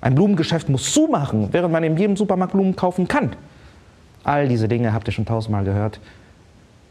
[0.00, 3.34] Ein Blumengeschäft muss zumachen, während man in jedem Supermarkt Blumen kaufen kann.
[4.22, 5.98] All diese Dinge habt ihr schon tausendmal gehört.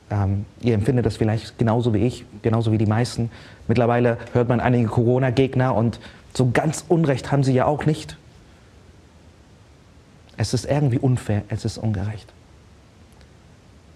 [0.10, 3.32] Ähm, ihr empfindet das vielleicht genauso wie ich, genauso wie die meisten.
[3.67, 5.99] Mittlerweile hört man einige Corona-Gegner und
[6.33, 8.17] so ganz Unrecht haben sie ja auch nicht.
[10.35, 12.33] Es ist irgendwie unfair, es ist ungerecht.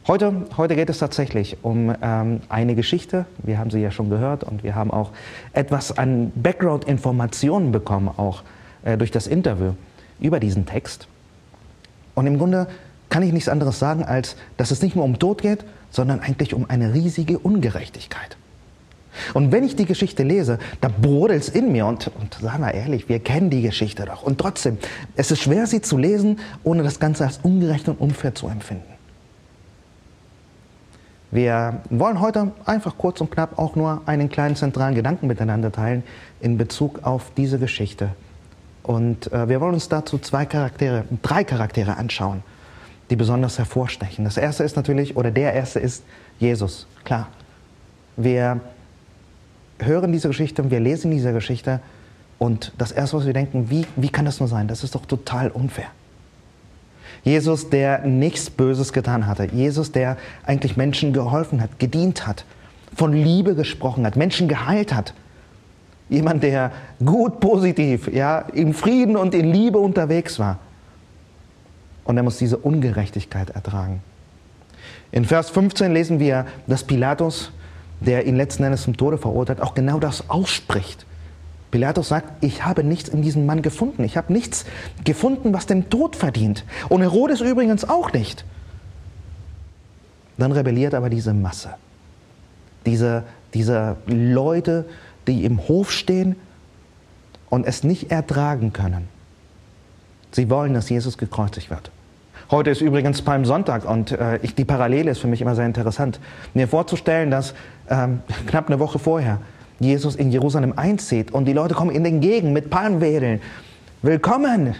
[0.07, 3.25] Heute, heute geht es tatsächlich um ähm, eine Geschichte.
[3.39, 5.11] Wir haben sie ja schon gehört und wir haben auch
[5.51, 8.43] etwas an Background-Informationen bekommen, auch
[8.85, 9.73] äh, durch das Interview
[10.21, 11.07] über diesen Text.
[12.15, 12.67] Und im Grunde
[13.09, 16.53] kann ich nichts anderes sagen, als dass es nicht nur um Tod geht, sondern eigentlich
[16.53, 18.37] um eine riesige Ungerechtigkeit.
[19.33, 22.73] Und wenn ich die Geschichte lese, da brodelt es in mir und, und sagen wir
[22.73, 24.23] ehrlich, wir kennen die Geschichte doch.
[24.23, 24.77] Und trotzdem,
[25.15, 28.97] es ist schwer, sie zu lesen, ohne das Ganze als ungerecht und unfair zu empfinden.
[31.29, 36.03] Wir wollen heute einfach kurz und knapp auch nur einen kleinen zentralen Gedanken miteinander teilen
[36.39, 38.09] in Bezug auf diese Geschichte.
[38.83, 42.43] Und äh, wir wollen uns dazu zwei Charaktere, drei Charaktere anschauen,
[43.09, 44.23] die besonders hervorstechen.
[44.23, 46.03] Das erste ist natürlich, oder der erste ist
[46.39, 47.27] Jesus, klar.
[48.15, 48.61] Wir
[49.79, 51.79] hören diese Geschichte und wir lesen diese Geschichte
[52.39, 54.67] und das erste, was wir denken, wie, wie kann das nur sein?
[54.67, 55.87] Das ist doch total unfair.
[57.23, 59.45] Jesus, der nichts Böses getan hatte.
[59.51, 62.45] Jesus, der eigentlich Menschen geholfen hat, gedient hat,
[62.95, 65.13] von Liebe gesprochen hat, Menschen geheilt hat.
[66.09, 66.71] Jemand, der
[67.03, 70.59] gut positiv, ja, im Frieden und in Liebe unterwegs war.
[72.05, 74.01] Und er muss diese Ungerechtigkeit ertragen.
[75.11, 77.51] In Vers 15 lesen wir, dass Pilatus,
[77.99, 81.05] der ihn letzten Endes zum Tode verurteilt, auch genau das ausspricht.
[81.71, 84.03] Pilatus sagt, ich habe nichts in diesem Mann gefunden.
[84.03, 84.65] Ich habe nichts
[85.03, 86.63] gefunden, was den Tod verdient.
[86.89, 88.45] Und Herodes übrigens auch nicht.
[90.37, 91.73] Dann rebelliert aber diese Masse.
[92.85, 94.85] Diese, diese Leute,
[95.27, 96.35] die im Hof stehen
[97.49, 99.09] und es nicht ertragen können.
[100.31, 101.91] Sie wollen, dass Jesus gekreuzigt wird.
[102.49, 106.21] Heute ist übrigens Palmsonntag und äh, ich, die Parallele ist für mich immer sehr interessant.
[106.53, 107.53] Mir vorzustellen, dass
[107.89, 109.39] ähm, knapp eine Woche vorher
[109.79, 113.41] Jesus in Jerusalem einzieht und die Leute kommen ihm entgegen mit Palmwedeln.
[114.01, 114.75] Willkommen,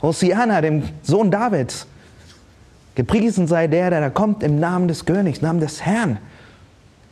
[0.00, 1.88] Hosianna, dem Sohn Davids.
[2.94, 6.18] Gepriesen sei der, der da kommt im Namen des Königs, im Namen des Herrn.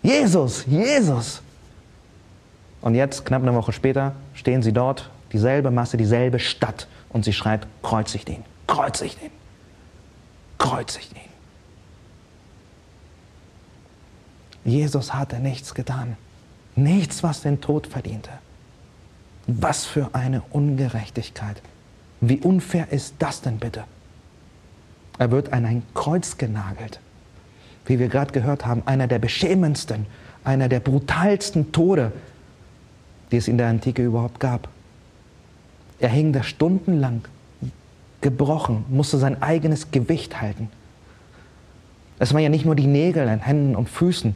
[0.02, 1.42] Jesus, Jesus.
[2.82, 7.32] Und jetzt, knapp eine Woche später, stehen sie dort, dieselbe Masse, dieselbe Stadt, und sie
[7.32, 9.30] schreit, kreuzigt ihn, kreuzigt ihn,
[10.58, 11.28] kreuzigt ihn.
[14.64, 16.16] Jesus hatte nichts getan.
[16.76, 18.30] Nichts, was den Tod verdiente.
[19.46, 21.62] Was für eine Ungerechtigkeit.
[22.20, 23.84] Wie unfair ist das denn bitte?
[25.18, 27.00] Er wird an ein Kreuz genagelt.
[27.86, 30.06] Wie wir gerade gehört haben, einer der beschämendsten,
[30.44, 32.12] einer der brutalsten Tode,
[33.30, 34.68] die es in der Antike überhaupt gab.
[35.98, 37.24] Er hing da stundenlang
[38.20, 40.70] gebrochen, musste sein eigenes Gewicht halten.
[42.18, 44.34] Es waren ja nicht nur die Nägel an Händen und Füßen.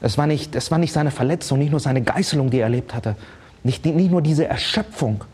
[0.00, 2.94] Es war nicht, es war nicht seine Verletzung, nicht nur seine Geißelung, die er erlebt
[2.94, 3.16] hatte.
[3.62, 5.24] Nicht, nicht nur diese Erschöpfung,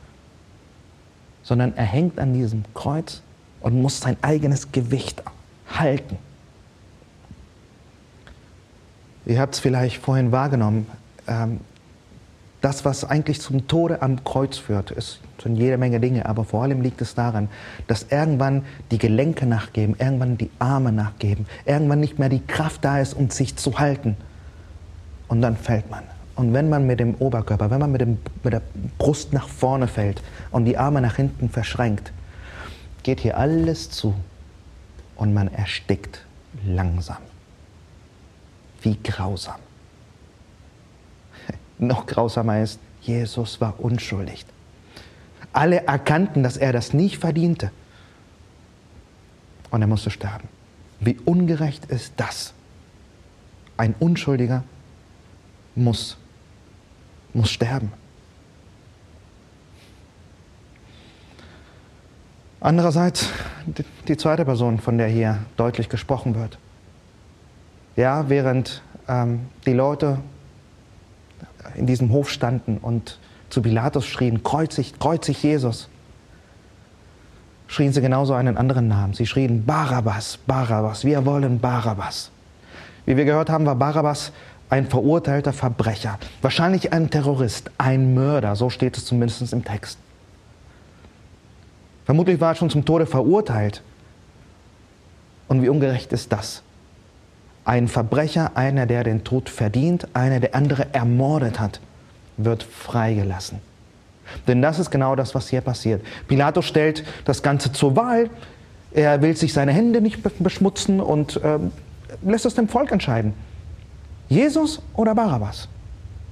[1.43, 3.23] sondern er hängt an diesem Kreuz
[3.61, 5.23] und muss sein eigenes Gewicht
[5.69, 6.17] halten.
[9.27, 10.87] Ihr habt es vielleicht vorhin wahrgenommen.
[11.27, 11.61] Ähm,
[12.61, 16.63] das, was eigentlich zum Tode am Kreuz führt, ist sind jede Menge Dinge, aber vor
[16.63, 17.49] allem liegt es daran,
[17.87, 22.99] dass irgendwann die Gelenke nachgeben, irgendwann die Arme nachgeben, irgendwann nicht mehr die Kraft da
[22.99, 24.17] ist, um sich zu halten.
[25.29, 26.03] Und dann fällt man.
[26.37, 28.63] Und wenn man mit dem Oberkörper, wenn man mit, dem, mit der
[28.99, 32.13] Brust nach vorne fällt und die Arme nach hinten verschränkt,
[33.03, 34.15] geht hier alles zu
[35.17, 36.25] und man erstickt
[36.65, 37.19] langsam.
[38.83, 39.57] Wie grausam.
[41.79, 44.47] Noch grausamer ist, Jesus war unschuldig.
[45.53, 47.71] Alle erkannten, dass er das nicht verdiente.
[49.71, 50.49] Und er musste sterben.
[51.01, 52.53] Wie ungerecht ist das?
[53.77, 54.65] Ein Unschuldiger
[55.75, 56.17] muss,
[57.33, 57.93] muss sterben.
[62.61, 63.31] Andererseits
[64.07, 66.59] die zweite Person, von der hier deutlich gesprochen wird.
[67.97, 70.19] Ja, während ähm, die Leute
[71.75, 73.19] in diesem Hof standen und
[73.51, 75.89] zu Pilatus schrien, kreuzig, kreuzig Jesus,
[77.67, 79.13] schrien sie genauso einen anderen Namen.
[79.13, 82.31] Sie schrien Barabbas, Barabbas, wir wollen Barabbas.
[83.07, 84.33] Wie wir gehört haben, war Barabbas
[84.71, 89.99] ein verurteilter Verbrecher, wahrscheinlich ein Terrorist, ein Mörder, so steht es zumindest im Text.
[92.05, 93.83] Vermutlich war er schon zum Tode verurteilt.
[95.49, 96.63] Und wie ungerecht ist das?
[97.65, 101.81] Ein Verbrecher, einer, der den Tod verdient, einer, der andere ermordet hat
[102.45, 103.59] wird freigelassen.
[104.47, 106.05] Denn das ist genau das, was hier passiert.
[106.29, 108.31] Pilatus stellt das Ganze zur Wahl.
[108.93, 111.59] Er will sich seine Hände nicht beschmutzen und äh,
[112.23, 113.35] lässt es dem Volk entscheiden.
[114.29, 115.69] Jesus oder Barabbas?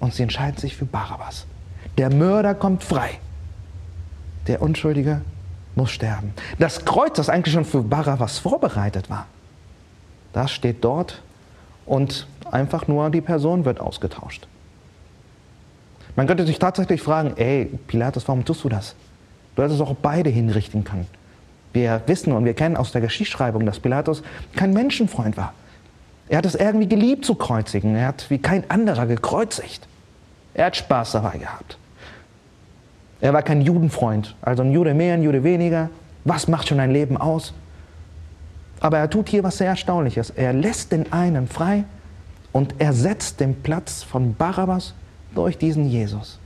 [0.00, 1.46] Und sie entscheiden sich für Barabbas.
[1.96, 3.18] Der Mörder kommt frei.
[4.46, 5.22] Der Unschuldige
[5.74, 6.32] muss sterben.
[6.58, 9.26] Das Kreuz, das eigentlich schon für Barabbas vorbereitet war,
[10.32, 11.22] das steht dort
[11.86, 14.46] und einfach nur die Person wird ausgetauscht.
[16.18, 18.96] Man könnte sich tatsächlich fragen, ey, Pilatus, warum tust du das?
[19.54, 21.06] Du hättest auch beide hinrichten können.
[21.72, 24.24] Wir wissen und wir kennen aus der Geschichtsschreibung, dass Pilatus
[24.56, 25.52] kein Menschenfreund war.
[26.28, 27.94] Er hat es irgendwie geliebt zu kreuzigen.
[27.94, 29.86] Er hat wie kein anderer gekreuzigt.
[30.54, 31.78] Er hat Spaß dabei gehabt.
[33.20, 35.88] Er war kein Judenfreund, also ein Jude mehr, ein Jude weniger.
[36.24, 37.54] Was macht schon ein Leben aus?
[38.80, 40.30] Aber er tut hier was sehr Erstaunliches.
[40.30, 41.84] Er lässt den einen frei
[42.50, 44.94] und ersetzt den Platz von Barabbas
[45.34, 46.38] durch diesen Jesus.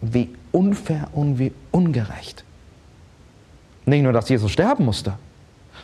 [0.00, 2.44] Wie unfair und wie ungerecht.
[3.86, 5.14] Nicht nur, dass Jesus sterben musste,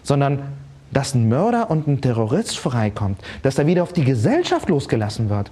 [0.03, 0.43] sondern
[0.91, 5.51] dass ein Mörder und ein Terrorist freikommt, dass er wieder auf die Gesellschaft losgelassen wird.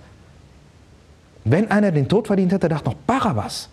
[1.45, 3.69] Wenn einer den Tod verdient hätte, dachte noch Barabbas.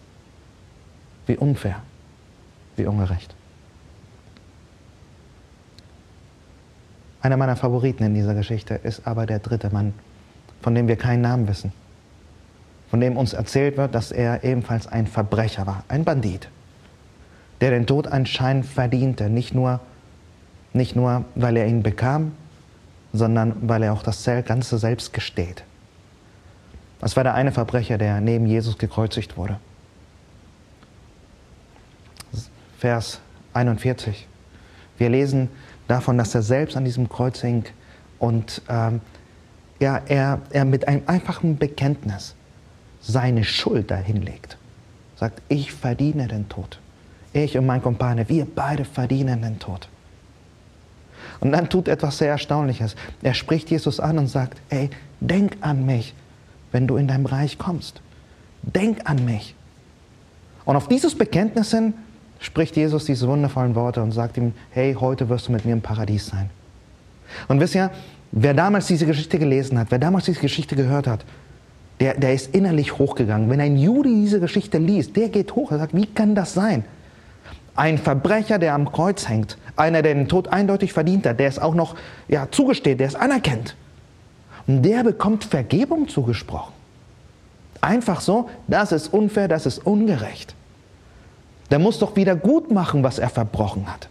[1.25, 1.77] Wie unfair,
[2.75, 3.33] wie ungerecht.
[7.21, 9.93] Einer meiner Favoriten in dieser Geschichte ist aber der dritte Mann,
[10.61, 11.71] von dem wir keinen Namen wissen,
[12.93, 16.47] von dem uns erzählt wird, dass er ebenfalls ein Verbrecher war, ein Bandit,
[17.59, 19.79] der den Tod anscheinend verdiente, nicht nur,
[20.73, 22.33] nicht nur, weil er ihn bekam,
[23.11, 25.63] sondern weil er auch das Ganze selbst gesteht.
[26.99, 29.57] Das war der eine Verbrecher, der neben Jesus gekreuzigt wurde.
[32.77, 33.21] Vers
[33.55, 34.27] 41.
[34.99, 35.49] Wir lesen
[35.87, 37.63] davon, dass er selbst an diesem Kreuz hing
[38.19, 39.01] und ähm,
[39.79, 42.35] ja, er, er mit einem einfachen Bekenntnis
[43.03, 44.57] seine Schuld dahinlegt.
[45.17, 46.79] Sagt, ich verdiene den Tod.
[47.33, 49.87] Ich und mein Kumpane, wir beide verdienen den Tod.
[51.39, 52.95] Und dann tut etwas sehr Erstaunliches.
[53.21, 54.89] Er spricht Jesus an und sagt, ey,
[55.19, 56.13] denk an mich,
[56.71, 58.01] wenn du in dein Reich kommst.
[58.61, 59.55] Denk an mich.
[60.65, 61.93] Und auf dieses Bekenntnis hin
[62.39, 65.81] spricht Jesus diese wundervollen Worte und sagt ihm, hey, heute wirst du mit mir im
[65.81, 66.49] Paradies sein.
[67.47, 67.91] Und wisst ihr,
[68.31, 71.25] wer damals diese Geschichte gelesen hat, wer damals diese Geschichte gehört hat,
[71.99, 73.49] der, der ist innerlich hochgegangen.
[73.49, 75.71] Wenn ein Jude diese Geschichte liest, der geht hoch.
[75.71, 76.83] Er sagt, wie kann das sein?
[77.75, 81.59] Ein Verbrecher, der am Kreuz hängt, einer, der den Tod eindeutig verdient hat, der es
[81.59, 81.95] auch noch
[82.27, 83.75] ja, zugesteht, der es anerkennt.
[84.67, 86.73] Und der bekommt Vergebung zugesprochen.
[87.81, 90.55] Einfach so, das ist unfair, das ist ungerecht.
[91.69, 94.07] Der muss doch wieder gut machen, was er verbrochen hat.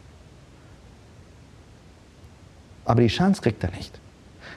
[2.85, 4.02] Aber die Chance kriegt er nicht.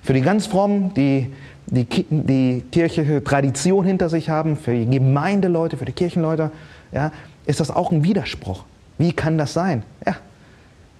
[0.06, 1.34] Für die ganz frommen, die
[1.68, 6.52] die, die kirchliche Tradition hinter sich haben, für die Gemeindeleute, für die Kirchenleute,
[6.92, 7.12] ja,
[7.46, 8.66] ist das auch ein Widerspruch.
[9.00, 9.84] Wie kann das sein?
[10.06, 10.16] Ja,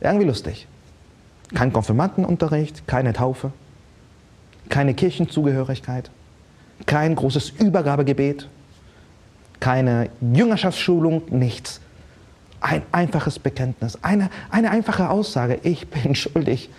[0.02, 0.68] irgendwie lustig.
[1.54, 3.52] Kein Konfirmandenunterricht, keine Taufe,
[4.70, 6.10] keine Kirchenzugehörigkeit,
[6.88, 8.50] kein großes Übergabegebet,
[9.60, 11.80] keine Jüngerschaftsschulung, nichts.
[12.60, 16.72] Ein einfaches Bekenntnis, eine, eine einfache Aussage, ich bin schuldig.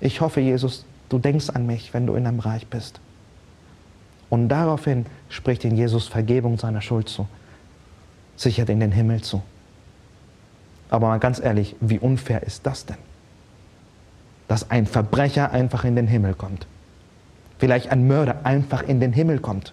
[0.00, 3.00] Ich hoffe, Jesus, du denkst an mich, wenn du in deinem Reich bist.
[4.28, 7.26] Und daraufhin spricht ihn Jesus Vergebung seiner Schuld zu,
[8.36, 9.42] sichert in den Himmel zu.
[10.90, 12.96] Aber mal ganz ehrlich, wie unfair ist das denn?
[14.48, 16.66] Dass ein Verbrecher einfach in den Himmel kommt.
[17.58, 19.72] Vielleicht ein Mörder einfach in den Himmel kommt.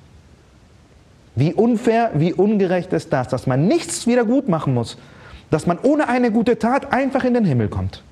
[1.35, 4.97] Wie unfair, wie ungerecht ist das, dass man nichts wieder gut machen muss,
[5.49, 8.03] dass man ohne eine gute Tat einfach in den Himmel kommt.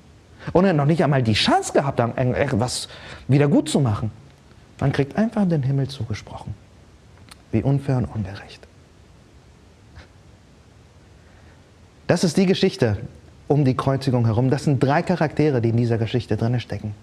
[0.52, 2.88] Und er noch nicht einmal die Chance gehabt etwas
[3.28, 4.10] wieder gut zu machen.
[4.80, 6.54] Man kriegt einfach den Himmel zugesprochen.
[7.52, 8.66] Wie unfair und ungerecht.
[12.08, 12.96] Das ist die Geschichte
[13.46, 14.50] um die Kreuzigung herum.
[14.50, 16.94] Das sind drei Charaktere, die in dieser Geschichte drin stecken.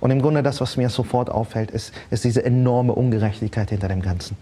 [0.00, 4.02] Und im Grunde das, was mir sofort auffällt, ist, ist diese enorme Ungerechtigkeit hinter dem
[4.02, 4.36] Ganzen.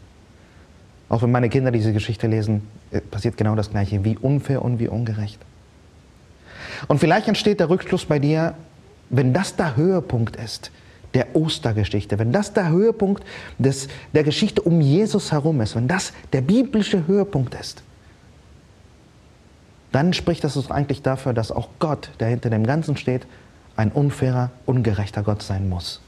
[1.08, 4.04] Auch wenn meine Kinder diese Geschichte lesen, äh, passiert genau das Gleiche.
[4.04, 5.38] Wie unfair und wie ungerecht.
[6.88, 8.54] Und vielleicht entsteht der Rückschluss bei dir,
[9.10, 10.70] wenn das der Höhepunkt ist,
[11.14, 13.22] der Ostergeschichte, wenn das der Höhepunkt
[13.58, 17.82] des, der Geschichte um Jesus herum ist, wenn das der biblische Höhepunkt ist,
[19.92, 23.26] dann spricht das doch eigentlich dafür, dass auch Gott, der hinter dem Ganzen steht,
[23.76, 26.00] ein unfairer, ungerechter Gott sein muss.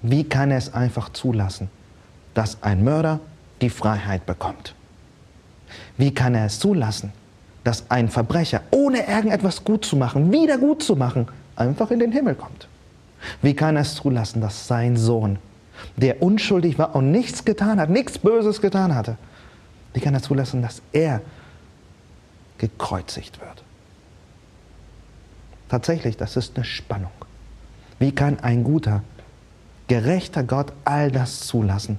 [0.00, 1.68] Wie kann er es einfach zulassen?
[2.34, 3.20] dass ein Mörder
[3.60, 4.74] die Freiheit bekommt?
[5.96, 7.12] Wie kann er es zulassen,
[7.64, 12.12] dass ein Verbrecher, ohne irgendetwas gut zu machen, wieder gut zu machen, einfach in den
[12.12, 12.68] Himmel kommt?
[13.40, 15.38] Wie kann er es zulassen, dass sein Sohn,
[15.96, 19.16] der unschuldig war und nichts getan hat, nichts Böses getan hatte,
[19.94, 21.20] wie kann er zulassen, dass er
[22.58, 23.62] gekreuzigt wird?
[25.68, 27.10] Tatsächlich, das ist eine Spannung.
[27.98, 29.02] Wie kann ein guter,
[29.88, 31.98] gerechter Gott all das zulassen?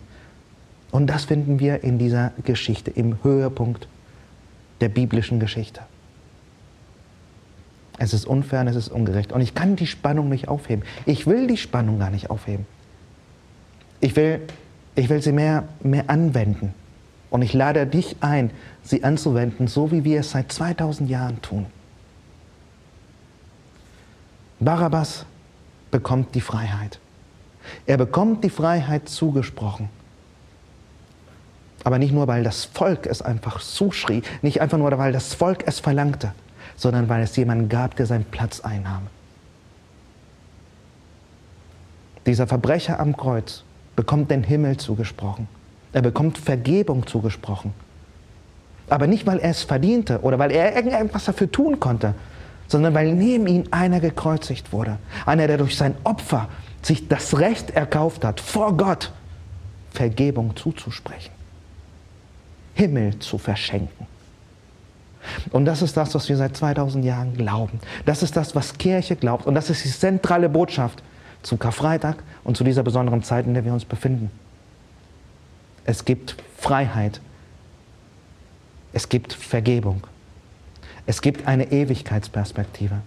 [0.91, 3.87] Und das finden wir in dieser Geschichte, im Höhepunkt
[4.83, 5.79] der biblischen Geschichte.
[7.97, 9.31] Es ist unfair es ist ungerecht.
[9.31, 10.83] Und ich kann die Spannung nicht aufheben.
[11.05, 12.65] Ich will die Spannung gar nicht aufheben.
[14.01, 14.41] Ich will,
[14.95, 16.73] ich will sie mehr, mehr anwenden.
[17.29, 18.51] Und ich lade dich ein,
[18.83, 21.65] sie anzuwenden, so wie wir es seit 2000 Jahren tun.
[24.59, 25.25] Barabbas
[25.91, 26.99] bekommt die Freiheit.
[27.85, 29.87] Er bekommt die Freiheit zugesprochen.
[31.83, 35.63] Aber nicht nur, weil das Volk es einfach zuschrie, nicht einfach nur, weil das Volk
[35.65, 36.33] es verlangte,
[36.75, 39.07] sondern weil es jemanden gab, der seinen Platz einnahm.
[42.25, 43.63] Dieser Verbrecher am Kreuz
[43.95, 45.47] bekommt den Himmel zugesprochen.
[45.91, 47.73] Er bekommt Vergebung zugesprochen.
[48.89, 52.15] Aber nicht, weil er es verdiente oder weil er irgendetwas dafür tun konnte,
[52.67, 54.97] sondern weil neben ihm einer gekreuzigt wurde.
[55.25, 56.47] Einer, der durch sein Opfer
[56.81, 59.11] sich das Recht erkauft hat, vor Gott
[59.91, 61.31] Vergebung zuzusprechen.
[62.73, 64.07] Himmel zu verschenken.
[65.51, 67.79] Und das ist das, was wir seit 2000 Jahren glauben.
[68.05, 69.45] Das ist das, was Kirche glaubt.
[69.45, 71.01] Und das ist die zentrale Botschaft
[71.43, 74.31] zum Karfreitag und zu dieser besonderen Zeit, in der wir uns befinden.
[75.85, 77.21] Es gibt Freiheit.
[78.93, 80.05] Es gibt Vergebung.
[81.05, 83.01] Es gibt eine Ewigkeitsperspektive.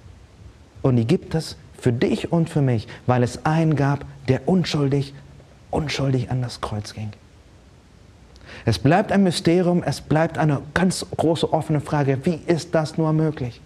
[0.82, 5.14] Und die gibt es für dich und für mich, weil es einen gab, der unschuldig,
[5.70, 7.10] unschuldig an das Kreuz ging.
[8.66, 13.12] Es bleibt ein Mysterium, es bleibt eine ganz große offene Frage, wie ist das nur
[13.12, 13.60] möglich?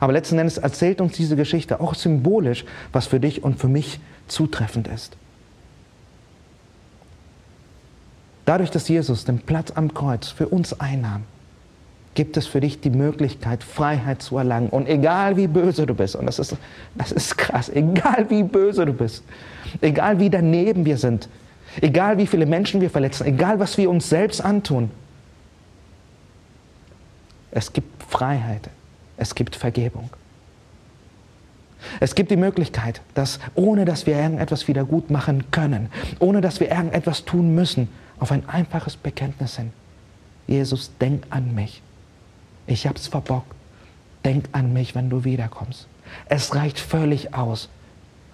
[0.00, 4.00] Aber letzten Endes erzählt uns diese Geschichte auch symbolisch, was für dich und für mich
[4.26, 5.16] zutreffend ist.
[8.44, 11.22] Dadurch, dass Jesus den Platz am Kreuz für uns einnahm,
[12.14, 14.68] gibt es für dich die Möglichkeit, Freiheit zu erlangen.
[14.68, 16.56] Und egal wie böse du bist, und das ist,
[16.96, 19.22] das ist krass, egal wie böse du bist,
[19.80, 21.28] egal wie daneben wir sind,
[21.80, 24.90] Egal wie viele Menschen wir verletzen, egal was wir uns selbst antun.
[27.50, 28.68] Es gibt Freiheit,
[29.16, 30.10] es gibt Vergebung.
[32.00, 36.60] Es gibt die Möglichkeit, dass ohne dass wir irgendetwas wieder gut machen können, ohne dass
[36.60, 39.72] wir irgendetwas tun müssen, auf ein einfaches Bekenntnis hin.
[40.46, 41.82] Jesus, denk an mich.
[42.66, 43.52] Ich hab's verbockt.
[44.24, 45.86] Denk an mich, wenn du wiederkommst.
[46.26, 47.68] Es reicht völlig aus,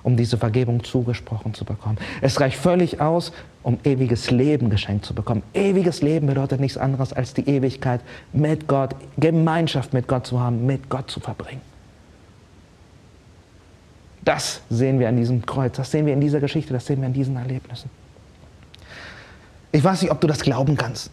[0.02, 1.98] um diese Vergebung zugesprochen zu bekommen.
[2.20, 3.32] Es reicht völlig aus,
[3.62, 5.42] um ewiges Leben geschenkt zu bekommen.
[5.52, 8.00] Ewiges Leben bedeutet nichts anderes als die Ewigkeit
[8.32, 11.60] mit Gott, Gemeinschaft mit Gott zu haben, mit Gott zu verbringen.
[14.22, 17.06] Das sehen wir an diesem Kreuz, das sehen wir in dieser Geschichte, das sehen wir
[17.06, 17.90] in diesen Erlebnissen.
[19.72, 21.10] Ich weiß nicht, ob du das glauben kannst.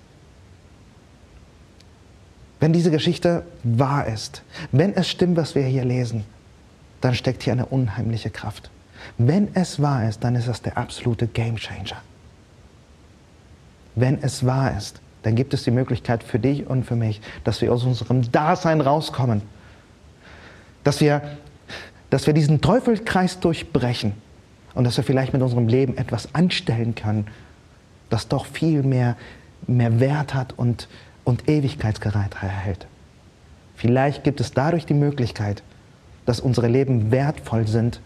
[2.60, 6.26] Wenn diese Geschichte wahr ist, wenn es stimmt, was wir hier lesen,
[7.02, 8.72] dann steckt hier eine unheimliche Kraft.
[9.18, 12.02] Wenn es wahr ist, dann ist das der absolute Gamechanger.
[13.96, 17.62] Wenn es wahr ist, dann gibt es die Möglichkeit für dich und für mich, dass
[17.62, 19.42] wir aus unserem Dasein rauskommen.
[20.84, 21.22] Dass wir,
[22.10, 24.14] dass wir diesen Teufelkreis durchbrechen
[24.74, 27.28] und dass wir vielleicht mit unserem Leben etwas anstellen können,
[28.10, 29.18] das doch viel mehr,
[29.66, 30.88] mehr Wert hat und,
[31.24, 32.88] und Ewigkeitsgereitheit erhält.
[33.76, 35.64] Vielleicht gibt es dadurch die Möglichkeit,
[36.26, 38.00] dass unsere Leben wertvoll sind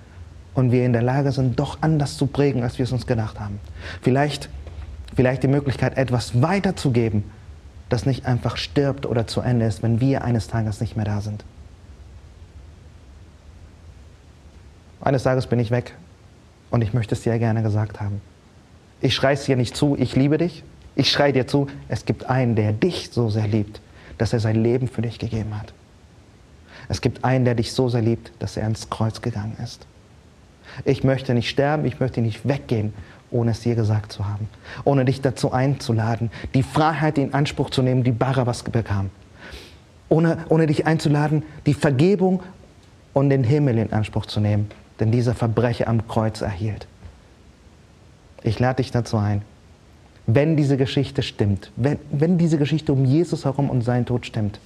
[0.54, 3.40] und wir in der Lage sind, doch anders zu prägen, als wir es uns gedacht
[3.40, 3.60] haben.
[4.02, 4.50] Vielleicht,
[5.16, 7.24] vielleicht die Möglichkeit, etwas weiterzugeben,
[7.90, 11.22] das nicht einfach stirbt oder zu Ende ist, wenn wir eines Tages nicht mehr da
[11.22, 11.44] sind.
[15.02, 15.96] Eines Tages bin ich weg
[16.70, 18.22] und ich möchte es dir gerne gesagt haben.
[19.02, 20.64] Ich schreie es dir nicht zu, ich liebe dich.
[20.96, 23.82] Ich schreie dir zu, es gibt einen, der dich so sehr liebt,
[24.18, 25.74] dass er sein Leben für dich gegeben hat.
[26.88, 29.88] Es gibt einen, der dich so sehr liebt, dass er ins Kreuz gegangen ist.
[30.86, 32.94] Ich möchte nicht sterben, ich möchte nicht weggehen,
[33.32, 34.48] ohne es dir gesagt zu haben.
[34.84, 39.10] Ohne dich dazu einzuladen, die Freiheit in Anspruch zu nehmen, die Barabbas bekam.
[40.10, 42.44] Ohne, ohne dich einzuladen, die Vergebung
[43.14, 44.70] und den Himmel in Anspruch zu nehmen,
[45.00, 46.88] denn dieser Verbrecher am Kreuz erhielt.
[48.44, 49.44] Ich lade dich dazu ein,
[50.28, 54.60] wenn diese Geschichte stimmt, wenn, wenn diese Geschichte um Jesus herum und seinen Tod stimmt,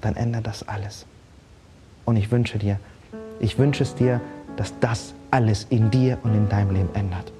[0.00, 1.06] dann ändert das alles.
[2.04, 2.78] Und ich wünsche dir,
[3.40, 4.20] ich wünsche es dir,
[4.56, 7.32] dass das alles in dir und in deinem Leben ändert.